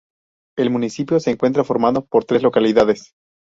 [0.57, 3.13] El municipio se encuentra formado por tres localidades.